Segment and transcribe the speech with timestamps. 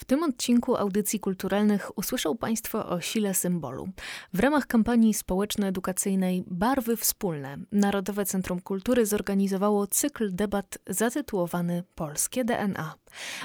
[0.00, 3.88] W tym odcinku audycji kulturalnych usłyszą Państwo o sile symbolu.
[4.34, 12.94] W ramach kampanii społeczno-edukacyjnej Barwy Wspólne Narodowe Centrum Kultury zorganizowało cykl debat zatytułowany Polskie DNA.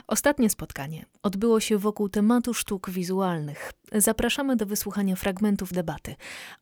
[0.08, 3.72] Ostatnie spotkanie odbyło się wokół tematu sztuk wizualnych.
[3.92, 6.16] Zapraszamy do wysłuchania fragmentów debaty.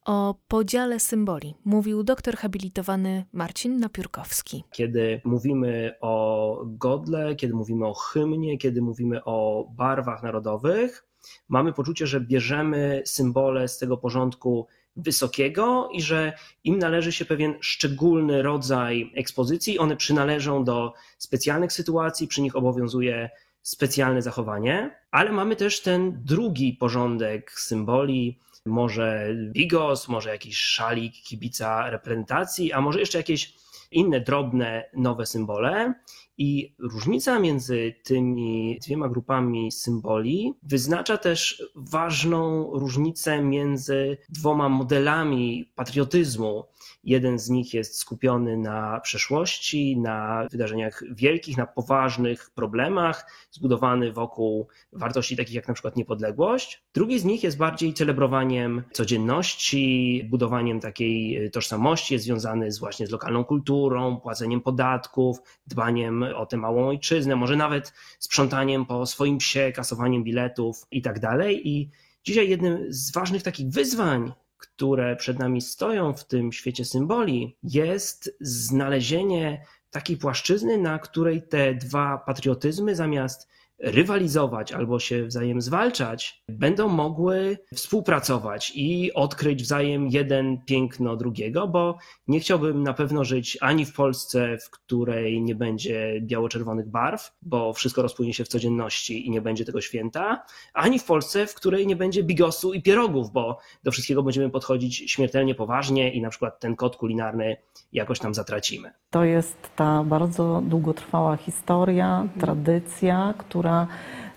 [0.06, 4.64] O podziale symboli mówił doktor habilitowany Marcin Napiórkowski.
[4.72, 11.06] Kiedy mówimy o godle, kiedy mówimy o hymnie, kiedy mówimy o barwach narodowych,
[11.50, 16.34] mamy poczucie, że bierzemy symbole z tego porządku wysokiego i że
[16.64, 19.80] im należy się pewien szczególny rodzaj ekspozycji.
[19.80, 23.30] One przynależą do specjalnych sytuacji, przy nich obowiązuje
[23.62, 31.90] specjalne zachowanie, ale mamy też ten drugi porządek symboli, może bigos, może jakiś szalik kibica
[31.90, 33.63] reprezentacji, a może jeszcze jakieś
[33.94, 35.94] inne drobne nowe symbole.
[36.38, 46.64] I różnica między tymi dwiema grupami symboli wyznacza też ważną różnicę między dwoma modelami patriotyzmu.
[47.04, 54.68] Jeden z nich jest skupiony na przeszłości, na wydarzeniach wielkich, na poważnych problemach, zbudowany wokół
[54.94, 56.84] wartości takich jak na przykład niepodległość.
[56.94, 63.12] Drugi z nich jest bardziej celebrowaniem codzienności, budowaniem takiej tożsamości, jest związany z właśnie z
[63.12, 63.83] lokalną kulturą,
[64.24, 70.88] płaceniem podatków, dbaniem o tę małą ojczyznę, może nawet sprzątaniem po swoim psie, kasowaniem biletów
[70.92, 71.70] i tak dalej.
[71.70, 71.90] I
[72.24, 78.38] dzisiaj jednym z ważnych takich wyzwań, które przed nami stoją w tym świecie symboli, jest
[78.42, 83.48] znalezienie takiej płaszczyzny, na której te dwa patriotyzmy zamiast
[83.84, 91.98] rywalizować albo się wzajem zwalczać, będą mogły współpracować i odkryć wzajem jeden piękno drugiego, bo
[92.28, 97.74] nie chciałbym na pewno żyć ani w Polsce, w której nie będzie biało-czerwonych barw, bo
[97.74, 101.88] wszystko rozpłynie się w codzienności i nie będzie tego święta, ani w Polsce, w której
[101.88, 106.60] nie będzie bigosu i pierogów, bo do wszystkiego będziemy podchodzić śmiertelnie poważnie i na przykład
[106.60, 107.58] ten kod kulinarny
[107.94, 108.92] jakoś tam zatracimy.
[109.10, 113.73] To jest ta bardzo długotrwała historia, tradycja, która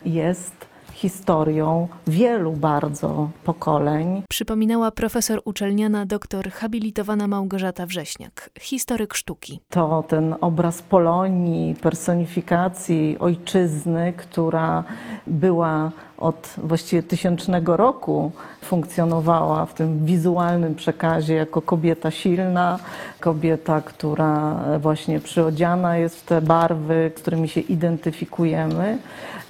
[0.05, 0.66] jest
[0.97, 4.23] historią wielu bardzo pokoleń.
[4.29, 9.61] Przypominała profesor uczelniana doktor habilitowana Małgorzata Wrześniak, historyk sztuki.
[9.71, 14.84] To ten obraz Polonii, personifikacji ojczyzny, która
[15.27, 18.33] była od właściwie tysięcznego roku
[18.63, 22.78] funkcjonowała w tym wizualnym przekazie jako kobieta silna,
[23.21, 28.99] kobieta, która właśnie przyodziana jest w te barwy, z którymi się identyfikujemy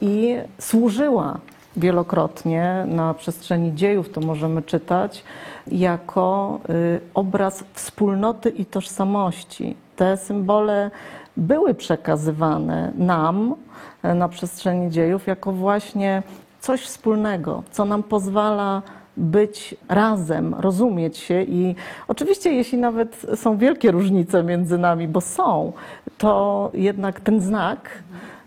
[0.01, 1.39] i służyła
[1.77, 5.25] wielokrotnie na przestrzeni dziejów, to możemy czytać,
[5.67, 9.77] jako y, obraz wspólnoty i tożsamości.
[9.97, 10.91] Te symbole
[11.37, 13.55] były przekazywane nam
[14.03, 16.23] e, na przestrzeni dziejów jako właśnie
[16.61, 18.83] coś wspólnego, co nam pozwala
[19.17, 21.75] być razem, rozumieć się i
[22.09, 25.73] oczywiście jeśli nawet są wielkie różnice między nami, bo są,
[26.19, 27.91] to jednak ten znak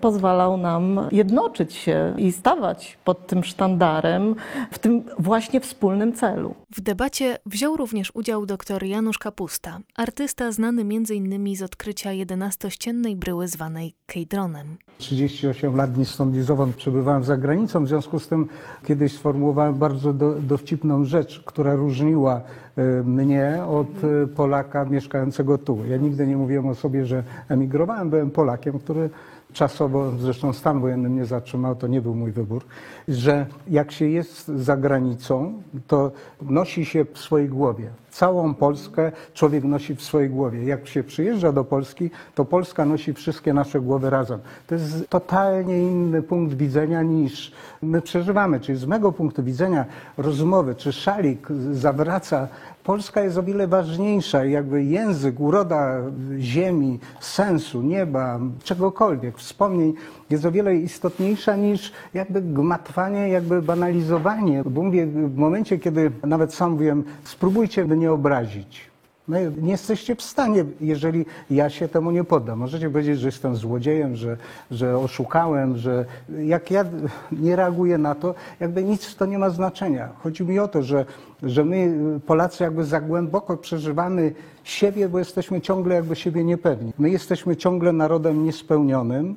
[0.02, 4.36] pozwalał nam jednoczyć się i stawać pod tym sztandarem
[4.72, 6.56] w tym właśnie wspólnym celu.
[6.72, 11.56] W debacie wziął również udział dr Janusz Kapusta, artysta znany m.in.
[11.56, 14.78] z odkrycia 11-ściennej bryły zwanej Kejdronem.
[14.98, 18.48] 38 lat ni stąd ni zowąd przebywałem za granicą, w związku z tym
[18.86, 22.42] kiedyś sformułowałem bardzo do, dowcipną rzecz, która różniła
[22.76, 25.86] e, mnie od e, Polaka mieszkającego tu.
[25.90, 29.10] Ja nigdy nie mówiłem o sobie, że emigrowałem, byłem Polakiem, który
[29.54, 32.66] czasowo, zresztą stan wojenny mnie zatrzymał, to nie był mój wybór,
[33.08, 36.12] że jak się jest za granicą, to
[36.42, 37.90] nosi się w swojej głowie.
[38.12, 40.64] Całą Polskę człowiek nosi w swojej głowie.
[40.64, 44.40] Jak się przyjeżdża do Polski, to Polska nosi wszystkie nasze głowy razem.
[44.68, 48.60] To jest totalnie inny punkt widzenia niż my przeżywamy.
[48.60, 49.86] Czyli z mego punktu widzenia
[50.18, 52.48] rozmowy, czy szalik zawraca
[52.90, 56.02] Polska jest o wiele ważniejsza, jakby język, uroda
[56.40, 59.94] ziemi, sensu, nieba, czegokolwiek, wspomnień
[60.30, 64.64] jest o wiele istotniejsza niż jakby gmatwanie, jakby banalizowanie.
[64.66, 68.90] Bo mówię, w momencie, kiedy nawet sam wiem, spróbujcie nie obrazić.
[69.30, 72.60] No, nie jesteście w stanie, jeżeli ja się temu nie poddam.
[72.60, 74.38] Możecie powiedzieć, że jestem złodziejem, że,
[74.72, 76.06] że oszukałem, że
[76.46, 76.86] jak ja
[77.32, 80.10] nie reaguję na to, jakby nic to nie ma znaczenia.
[80.24, 81.06] Chodzi mi o to, że,
[81.44, 81.94] że my
[82.26, 86.94] Polacy jakby za głęboko przeżywamy siebie, bo jesteśmy ciągle jakby siebie niepewni.
[87.00, 89.36] My jesteśmy ciągle narodem niespełnionym,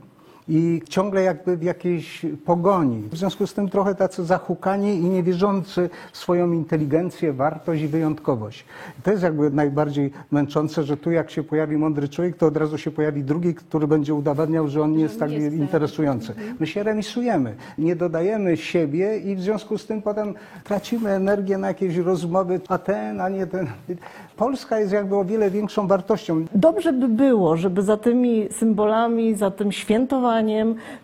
[0.48, 3.02] i ciągle jakby w jakiejś pogoni.
[3.12, 8.64] W związku z tym trochę tacy zahukani i niewierzący w swoją inteligencję, wartość i wyjątkowość.
[9.02, 12.78] To jest jakby najbardziej męczące, że tu jak się pojawi mądry człowiek, to od razu
[12.78, 16.34] się pojawi drugi, który będzie udowadniał, że on nie jest tak interesujący.
[16.60, 20.34] My się remisujemy, nie dodajemy siebie i w związku z tym potem
[20.64, 23.66] tracimy energię na jakieś rozmowy, a ten, a nie ten.
[24.36, 26.44] Polska jest jakby o wiele większą wartością.
[26.54, 30.31] Dobrze by było, żeby za tymi symbolami, za tym świętowaniem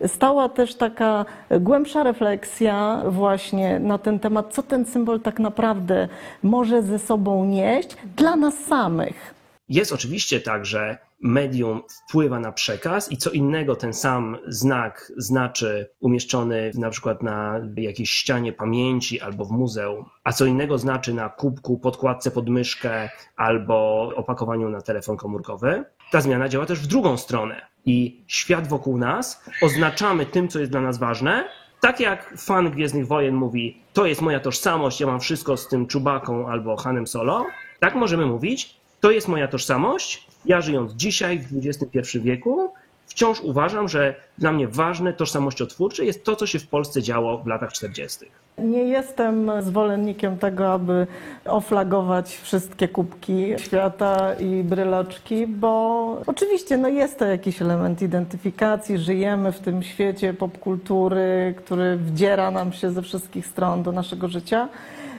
[0.07, 1.25] stała też taka
[1.61, 6.09] głębsza refleksja właśnie na ten temat, co ten symbol tak naprawdę
[6.43, 9.35] może ze sobą nieść dla nas samych.
[9.69, 15.91] Jest oczywiście tak, że medium wpływa na przekaz i co innego ten sam znak znaczy
[16.01, 21.29] umieszczony na przykład na jakiejś ścianie pamięci albo w muzeum, a co innego znaczy na
[21.29, 25.85] kubku, podkładce pod myszkę albo opakowaniu na telefon komórkowy.
[26.11, 30.73] Ta zmiana działa też w drugą stronę i świat wokół nas oznaczamy tym, co jest
[30.73, 31.49] dla nas ważne,
[31.81, 35.87] tak jak fan Gwiezdnych Wojen mówi, to jest moja tożsamość, ja mam wszystko z tym
[35.87, 37.47] Czubaką albo Hanem Solo,
[37.81, 42.73] tak możemy mówić, to jest moja tożsamość, ja żyjąc dzisiaj w XXI wieku,
[43.07, 47.47] wciąż uważam, że dla mnie ważne tożsamościotwórcze jest to, co się w Polsce działo w
[47.47, 48.19] latach 40.
[48.59, 51.07] Nie jestem zwolennikiem tego, aby
[51.45, 59.53] oflagować wszystkie kubki świata i bryloczki, bo oczywiście no jest to jakiś element identyfikacji, żyjemy
[59.53, 64.69] w tym świecie popkultury, który wdziera nam się ze wszystkich stron do naszego życia,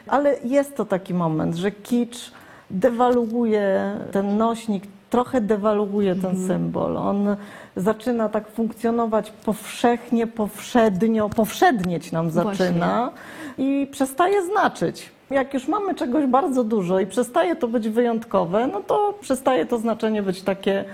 [0.07, 2.31] ale jest to taki moment, że kicz
[2.71, 6.47] dewaluuje ten nośnik, trochę dewaluuje ten Mhm.
[6.47, 6.97] symbol.
[6.97, 7.35] On
[7.75, 13.11] zaczyna tak funkcjonować powszechnie, powszednio, powszednieć nam zaczyna
[13.57, 15.11] i przestaje znaczyć.
[15.29, 19.77] Jak już mamy czegoś bardzo dużo i przestaje to być wyjątkowe, no to przestaje to
[19.77, 20.85] znaczenie być takie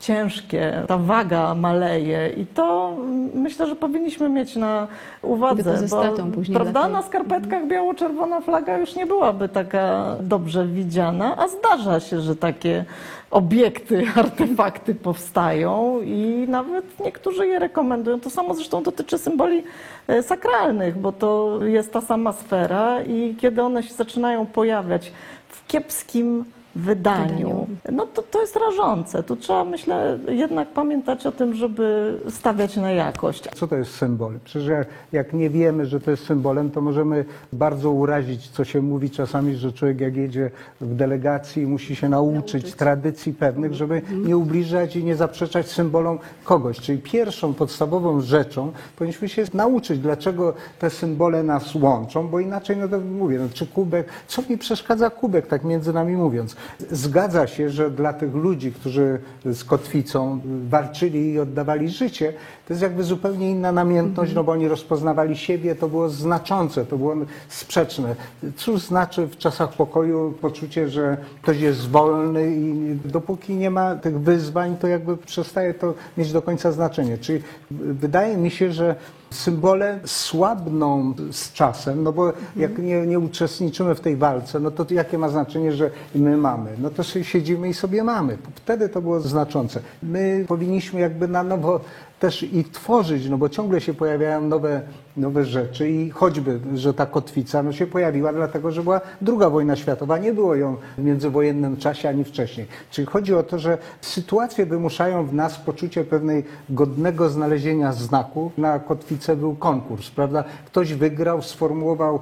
[0.00, 2.96] ciężkie, ta waga maleje i to
[3.34, 4.88] myślę, że powinniśmy mieć na
[5.22, 5.88] uwadze.
[5.88, 12.00] Stratą później prawda, na skarpetkach biało-czerwona flaga już nie byłaby taka dobrze widziana, a zdarza
[12.00, 12.84] się, że takie
[13.30, 18.20] obiekty, artefakty powstają i nawet niektórzy je rekomendują.
[18.20, 19.62] To samo zresztą dotyczy symboli
[20.08, 25.12] e, sakralnych, bo to jest ta sama sfera i kiedy one się zaczynają pojawiać
[25.48, 26.44] w kiepskim
[26.76, 29.22] wydaniu, no to, to jest rażące.
[29.22, 33.48] Tu trzeba, myślę, jednak pamiętać o tym, żeby stawiać na jakość.
[33.54, 34.38] Co to jest symbol?
[34.44, 38.82] Przecież jak, jak nie wiemy, że to jest symbolem, to możemy bardzo urazić, co się
[38.82, 40.50] mówi czasami, że człowiek jak jedzie
[40.80, 46.80] w delegacji musi się nauczyć, tradycji pewnych, żeby nie ubliżać i nie zaprzeczać symbolom kogoś.
[46.80, 52.88] Czyli pierwszą podstawową rzeczą powinniśmy się nauczyć, dlaczego te symbole nas łączą, bo inaczej, no
[52.88, 56.56] to mówię, no, czy kubek, co mi przeszkadza kubek, tak między nami mówiąc.
[56.90, 62.32] Zgadza się, że dla tych ludzi, którzy z kotwicą walczyli i oddawali życie,
[62.66, 66.98] to jest jakby zupełnie inna namiętność, no bo oni rozpoznawali siebie, to było znaczące, to
[66.98, 67.14] było
[67.48, 68.16] sprzeczne.
[68.56, 74.20] Cóż znaczy w czasach pokoju poczucie, że ktoś jest wolny i dopóki nie ma tych
[74.20, 77.18] wyzwań, to jakby przestaje to mieć do końca znaczenie.
[77.18, 78.96] Czyli wydaje mi się, że
[79.30, 84.86] symbole słabną z czasem, no bo jak nie, nie uczestniczymy w tej walce, no to
[84.90, 86.70] jakie ma znaczenie, że my mamy?
[86.78, 88.38] No to siedzimy i sobie mamy.
[88.54, 89.80] Wtedy to było znaczące.
[90.02, 91.80] My powinniśmy jakby na nowo
[92.24, 94.82] też i tworzyć, no bo ciągle się pojawiają nowe,
[95.16, 99.76] nowe rzeczy i choćby, że ta kotwica no się pojawiła dlatego, że była druga wojna
[99.76, 102.66] światowa, nie było ją w międzywojennym czasie ani wcześniej.
[102.90, 108.50] Czyli chodzi o to, że sytuacje wymuszają w nas poczucie pewnej godnego znalezienia znaku.
[108.58, 110.44] Na kotwicę był konkurs, prawda?
[110.66, 112.20] Ktoś wygrał, sformułował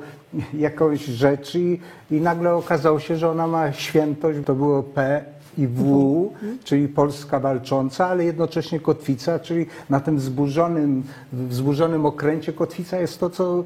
[0.55, 5.25] jakąś rzecz i, i nagle okazało się, że ona ma świętość, to było P
[5.59, 6.31] i W,
[6.65, 13.21] czyli Polska walcząca, ale jednocześnie kotwica, czyli na tym zburzonym, w zburzonym okręcie kotwica jest
[13.21, 13.65] to, co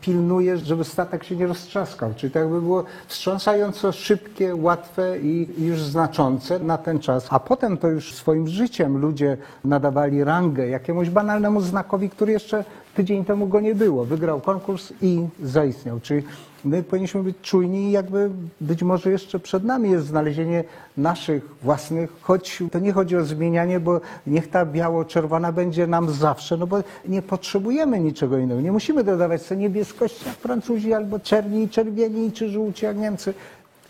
[0.00, 2.14] pilnuje, żeby statek się nie roztrzaskał.
[2.16, 7.26] Czyli to jakby było wstrząsająco szybkie, łatwe i już znaczące na ten czas.
[7.30, 13.24] A potem to już swoim życiem ludzie nadawali rangę jakiemuś banalnemu znakowi, który jeszcze tydzień
[13.24, 14.04] temu go nie było.
[14.04, 16.00] Wygrał konkurs i zaistniał.
[16.00, 16.22] Czyli
[16.64, 20.64] my powinniśmy być czujni i jakby być może jeszcze przed nami jest znalezienie
[20.96, 26.56] naszych własnych, choć to nie chodzi o zmienianie, bo niech ta biało-czerwona będzie nam zawsze,
[26.56, 26.76] no bo
[27.08, 28.60] nie potrzebujemy niczego innego.
[28.60, 33.34] Nie musimy dodawać sobie niebieskości jak Francuzi, albo czerni i czerwieni, czy żółci jak Niemcy.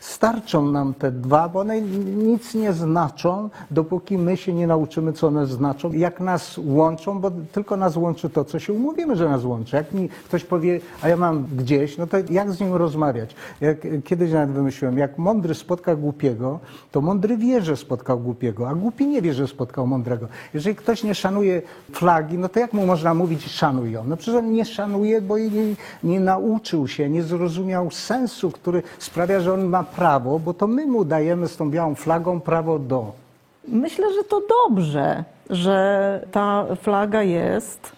[0.02, 5.26] Starczą nam te dwa, bo one nic nie znaczą, dopóki my się nie nauczymy, co
[5.26, 5.92] one znaczą.
[5.92, 9.76] Jak nas łączą, bo tylko nas łączy to, co się umówimy, że nas łączy.
[9.76, 13.34] Jak mi ktoś powie, a ja mam gdzieś, no to jak z nim rozmawiać?
[13.60, 16.60] Jak, kiedyś nawet wymyśliłem, jak mądry spotka głupiego,
[16.92, 20.26] to mądry wie, że spotkał głupiego, a głupi nie wie, że spotkał mądrego.
[20.54, 24.04] Jeżeli ktoś nie szanuje flagi, no to jak mu można mówić szanuj ją?
[24.04, 28.82] No przecież on nie szanuje, bo jej nie, nie nauczył się, nie zrozumiał sensu, który
[28.98, 32.78] sprawia, że on ma prawo, bo to my mu dajemy z tą białą flagą prawo
[32.78, 33.12] do.
[33.68, 37.92] Myślę, że to dobrze, że ta flaga jest,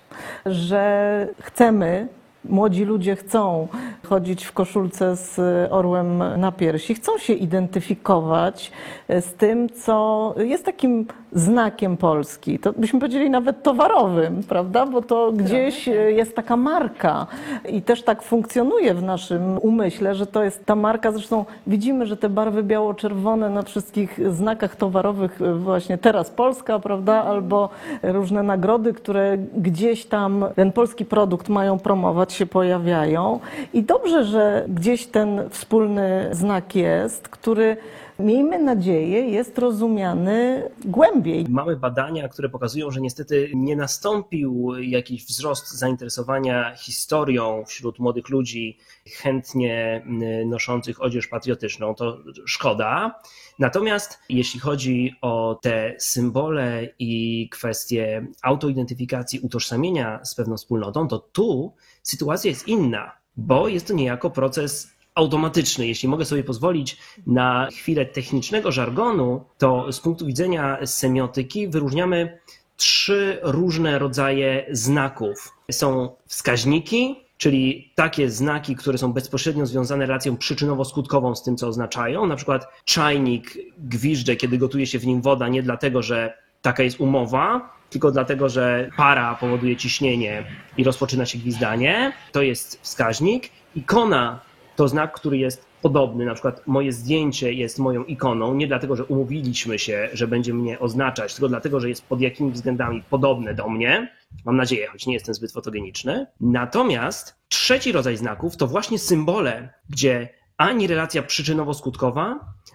[0.47, 2.09] że chcemy
[2.49, 3.69] Młodzi ludzie chcą
[4.07, 5.41] chodzić w koszulce z
[5.73, 8.73] orłem na piersi, chcą się identyfikować
[9.09, 12.59] z tym, co jest takim znakiem Polski.
[12.59, 14.87] To byśmy powiedzieli nawet towarowym, prawda?
[14.87, 17.27] Bo to gdzieś jest taka marka
[17.69, 21.13] i też tak funkcjonuje w naszym umyśle, że to jest ta marka.
[21.13, 27.25] Zresztą widzimy, że te barwy biało-czerwone na wszystkich znakach towarowych, właśnie teraz Polska, prawda?
[27.25, 27.69] Albo
[28.03, 33.41] różne nagrody, które gdzieś tam ten polski produkt mają promować, się pojawiają.
[33.73, 37.77] I dobrze, że gdzieś ten wspólny znak jest, który
[38.19, 41.47] miejmy nadzieję, jest rozumiany głębiej.
[41.49, 48.79] Mamy badania, które pokazują, że niestety nie nastąpił jakiś wzrost zainteresowania historią wśród młodych ludzi
[49.17, 50.07] chętnie
[50.47, 51.95] noszących odzież patriotyczną.
[51.95, 53.21] To szkoda.
[53.59, 61.75] Natomiast jeśli chodzi o te symbole i kwestie autoidentyfikacji, utożsamienia z pewną wspólnotą, to tu
[62.03, 65.87] sytuacja jest inna, bo jest to niejako proces automatyczny.
[65.87, 72.39] Jeśli mogę sobie pozwolić na chwilę technicznego żargonu, to z punktu widzenia semiotyki wyróżniamy
[72.77, 75.53] trzy różne rodzaje znaków.
[75.71, 82.27] Są wskaźniki, czyli takie znaki, które są bezpośrednio związane relacją przyczynowo-skutkową z tym, co oznaczają.
[82.27, 87.01] Na przykład czajnik gwizdże, kiedy gotuje się w nim woda, nie dlatego, że taka jest
[87.01, 90.45] umowa, tylko dlatego, że para powoduje ciśnienie
[90.77, 92.13] i rozpoczyna się gwizdanie.
[92.33, 93.51] To jest wskaźnik.
[93.77, 94.41] Ikona
[94.77, 96.25] to znak, który jest podobny.
[96.25, 100.79] Na przykład moje zdjęcie jest moją ikoną, nie dlatego, że umówiliśmy się, że będzie mnie
[100.79, 104.17] oznaczać, tylko dlatego, że jest pod jakimiś względami podobne do mnie.
[104.45, 106.27] Mam nadzieję, choć nie jestem zbyt fotogeniczny.
[106.41, 112.35] Natomiast trzeci rodzaj znaków to właśnie symbole, gdzie ani relacja przyczynowo-skutkowa,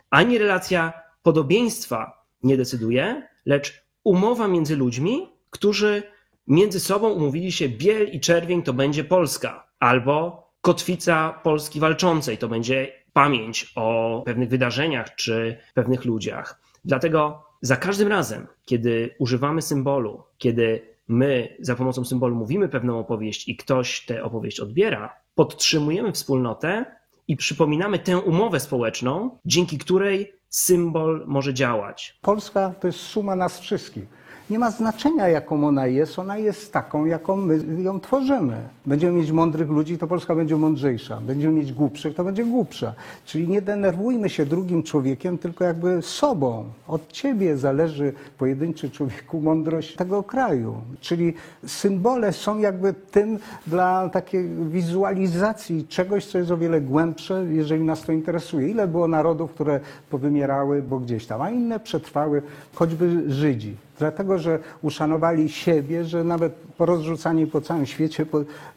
[0.10, 6.04] ani relacja podobieństwa nie decyduje, lecz umowa między ludźmi, którzy
[6.48, 12.48] między sobą umówili się biel i czerwień to będzie Polska, albo kotwica Polski walczącej, to
[12.48, 16.62] będzie pamięć o pewnych wydarzeniach czy pewnych ludziach.
[16.86, 23.48] Dlatego za każdym razem, kiedy używamy symbolu, kiedy my za pomocą symbolu mówimy pewną opowieść
[23.50, 26.86] i ktoś tę opowieść odbiera, podtrzymujemy wspólnotę
[27.28, 32.20] i przypominamy tę umowę społeczną, dzięki której symbol może działać.
[32.22, 34.04] Polska to jest suma nas wszystkich
[34.50, 36.20] nie ma znaczenia, jaką ona jest.
[36.20, 38.58] Ona jest taką, jaką my ją tworzymy.
[38.86, 41.22] Będziemy mieć mądrych ludzi, to Polska będzie mądrzejsza.
[41.22, 42.94] Będziemy mieć głupszych, to będzie głupsza.
[43.26, 46.66] Czyli nie denerwujmy się drugim człowiekiem, tylko jakby sobą.
[46.88, 50.76] Od ciebie zależy, pojedynczy człowieku, mądrość tego kraju.
[51.00, 51.34] Czyli
[51.66, 58.02] symbole są jakby tym dla takiej wizualizacji czegoś, co jest o wiele głębsze, jeżeli nas
[58.02, 58.70] to interesuje.
[58.70, 59.80] Ile było narodów, które
[60.10, 62.42] powymierały, bo gdzieś tam, a inne przetrwały,
[62.74, 63.89] choćby Żydzi.
[64.00, 68.26] Dlatego, że uszanowali siebie, że nawet porozrzucani po całym świecie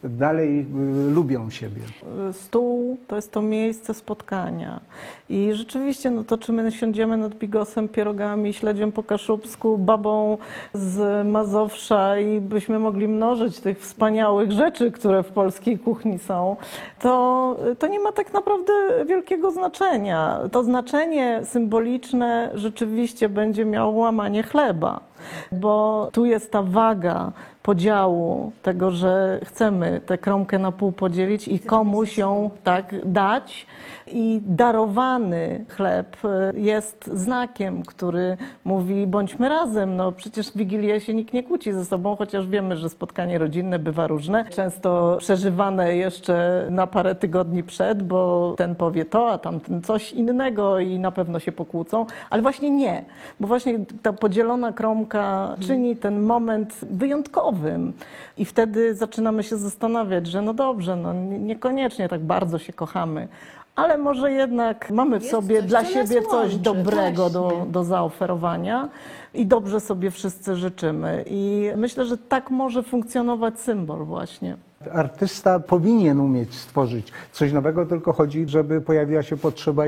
[0.05, 1.83] dalej y, lubią siebie.
[2.33, 4.81] Stół to jest to miejsce spotkania.
[5.29, 10.39] I rzeczywiście, no to czy my siądziemy nad bigosem, pierogami, śledziem po kaszubsku, babą
[10.75, 16.57] z Mazowsza i byśmy mogli mnożyć tych wspaniałych rzeczy, które w polskiej kuchni są,
[17.01, 18.73] to, to nie ma tak naprawdę
[19.07, 20.41] wielkiego znaczenia.
[20.53, 25.12] To znaczenie symboliczne rzeczywiście będzie miało łamanie chleba
[25.53, 31.61] bo tu jest ta waga podziału tego, że chcemy tę kromkę na pół podzielić i
[31.61, 33.67] komuś ją tak dać.
[34.07, 36.17] I darowany chleb
[36.55, 39.97] jest znakiem, który mówi bądźmy razem.
[39.97, 43.79] No przecież w Wigilię się nikt nie kłóci ze sobą, chociaż wiemy, że spotkanie rodzinne
[43.79, 44.45] bywa różne.
[44.45, 50.79] Często przeżywane jeszcze na parę tygodni przed, bo ten powie to, a tamten coś innego
[50.79, 52.07] i na pewno się pokłócą.
[52.31, 53.05] Ale właśnie nie,
[53.41, 56.81] bo właśnie ta podzielona kromka czyni ten moment
[57.53, 57.93] wyjątkowym.
[58.37, 63.29] I wtedy zaczynamy się zastanawiać, że no dobrze, no niekoniecznie tak bardzo się kochamy,
[63.77, 67.49] ale może jednak mamy w Jest sobie coś, dla co siebie coś łączy, dobrego do,
[67.49, 67.73] właśnie.
[67.73, 68.89] do zaoferowania
[69.35, 71.25] i dobrze sobie wszyscy życzymy.
[71.27, 74.57] I myślę, że tak może funkcjonować symbol właśnie.
[74.93, 79.83] Artysta powinien umieć stworzyć coś nowego, tylko chodzi, żeby pojawiła się potrzeba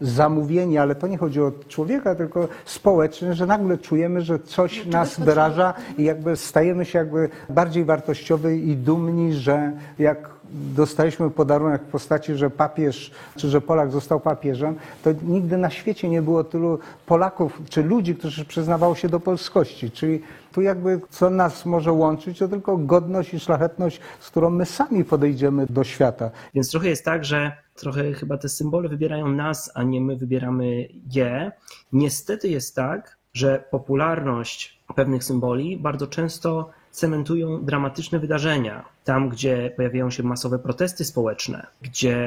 [0.00, 5.20] zamówienia, ale to nie chodzi o człowieka, tylko społecznie, że nagle czujemy, że coś nas
[5.20, 11.90] wyraża i jakby stajemy się jakby bardziej wartościowi i dumni, że jak dostaliśmy podarunek w
[11.90, 16.78] postaci, że papież, czy że Polak został papieżem, to nigdy na świecie nie było tylu
[17.06, 19.90] Polaków, czy ludzi, którzy przyznawało się do polskości.
[19.90, 24.66] Czyli tu jakby co nas może łączyć, to tylko godność i szlachetność, z którą my
[24.66, 26.30] sami podejdziemy do świata.
[26.54, 30.88] Więc trochę jest tak, że trochę chyba te symbole wybierają nas, a nie my wybieramy
[31.12, 31.52] je.
[31.92, 38.84] Niestety jest tak, że popularność pewnych symboli bardzo często cementują dramatyczne wydarzenia.
[39.04, 42.18] Tam, gdzie pojawiają się masowe protesty społeczne, gdzie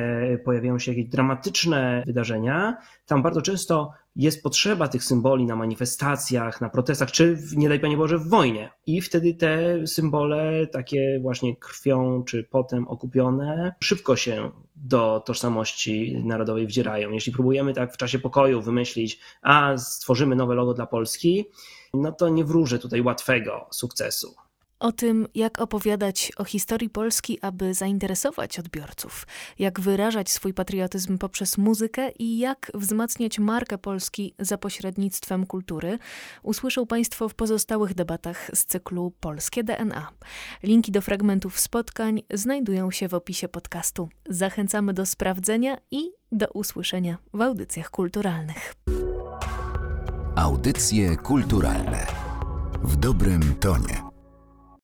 [0.45, 6.69] pojawiają się jakieś dramatyczne wydarzenia, tam bardzo często jest potrzeba tych symboli na manifestacjach, na
[6.69, 8.69] protestach, czy nie daj Panie Boże w wojnie.
[8.85, 16.67] I wtedy te symbole, takie właśnie krwią czy potem okupione, szybko się do tożsamości narodowej
[16.67, 17.11] wdzierają.
[17.11, 21.45] Jeśli próbujemy tak w czasie pokoju wymyślić, a stworzymy nowe logo dla Polski,
[21.93, 24.35] no to nie wróżę tutaj łatwego sukcesu.
[24.81, 29.27] O tym, jak opowiadać o historii Polski, aby zainteresować odbiorców,
[29.59, 35.99] jak wyrażać swój patriotyzm poprzez muzykę i jak wzmacniać markę Polski za pośrednictwem kultury,
[36.43, 40.09] usłyszą Państwo w pozostałych debatach z cyklu Polskie DNA.
[40.63, 44.09] Linki do fragmentów spotkań znajdują się w opisie podcastu.
[44.29, 48.75] Zachęcamy do sprawdzenia i do usłyszenia w audycjach kulturalnych.
[50.35, 52.07] Audycje kulturalne
[52.83, 54.10] w dobrym tonie.